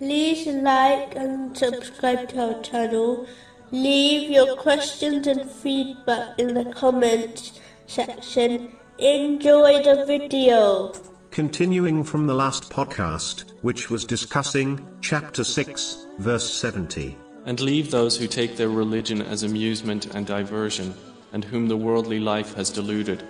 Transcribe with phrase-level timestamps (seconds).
[0.00, 3.26] like and subscribe to our channel.
[3.70, 8.72] Leave your questions and feedback in the comments section.
[8.98, 10.92] Enjoy the video.
[11.30, 17.16] Continuing from the last podcast, which was discussing chapter 6, verse 70.
[17.44, 20.94] And leave those who take their religion as amusement and diversion,
[21.32, 23.24] and whom the worldly life has deluded.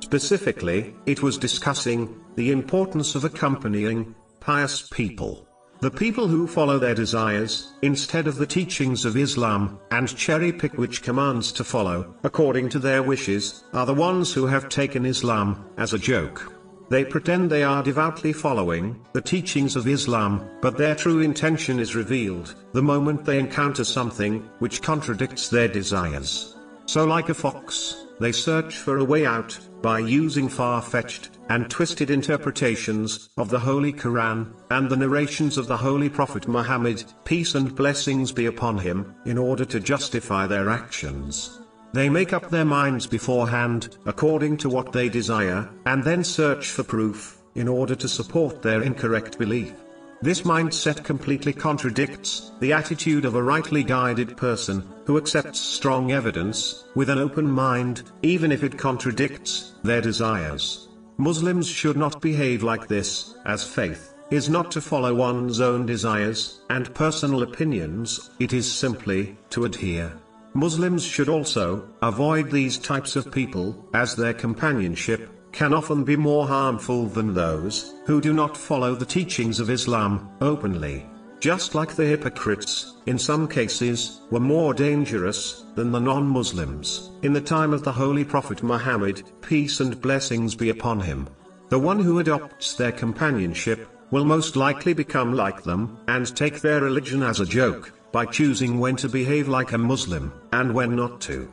[0.00, 5.47] Specifically, it was discussing the importance of accompanying pious people.
[5.80, 10.76] The people who follow their desires, instead of the teachings of Islam, and cherry pick
[10.76, 15.64] which commands to follow, according to their wishes, are the ones who have taken Islam
[15.76, 16.52] as a joke.
[16.90, 21.94] They pretend they are devoutly following the teachings of Islam, but their true intention is
[21.94, 26.56] revealed the moment they encounter something which contradicts their desires.
[26.88, 31.68] So, like a fox, they search for a way out by using far fetched and
[31.68, 37.54] twisted interpretations of the Holy Quran and the narrations of the Holy Prophet Muhammad, peace
[37.54, 41.60] and blessings be upon him, in order to justify their actions.
[41.92, 46.84] They make up their minds beforehand, according to what they desire, and then search for
[46.84, 49.74] proof, in order to support their incorrect belief.
[50.20, 56.84] This mindset completely contradicts the attitude of a rightly guided person, who accepts strong evidence,
[56.96, 60.88] with an open mind, even if it contradicts their desires.
[61.18, 66.60] Muslims should not behave like this, as faith is not to follow one's own desires
[66.68, 70.12] and personal opinions, it is simply to adhere.
[70.52, 76.46] Muslims should also avoid these types of people, as their companionship can often be more
[76.46, 81.06] harmful than those who do not follow the teachings of Islam openly.
[81.40, 87.32] Just like the hypocrites, in some cases, were more dangerous than the non Muslims in
[87.32, 91.28] the time of the Holy Prophet Muhammad, peace and blessings be upon him.
[91.68, 96.80] The one who adopts their companionship will most likely become like them and take their
[96.80, 101.20] religion as a joke by choosing when to behave like a Muslim and when not
[101.20, 101.52] to.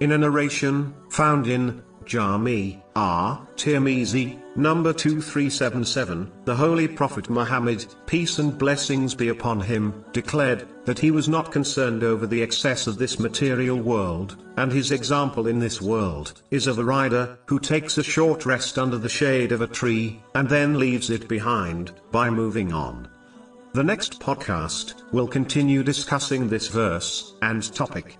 [0.00, 3.46] In a narration found in Jami, R.
[3.56, 10.98] Tirmizi, number 2377, the Holy Prophet Muhammad, peace and blessings be upon him, declared that
[10.98, 15.58] he was not concerned over the excess of this material world, and his example in
[15.58, 19.60] this world is of a rider who takes a short rest under the shade of
[19.60, 23.08] a tree, and then leaves it behind by moving on.
[23.72, 28.18] The next podcast will continue discussing this verse and topic.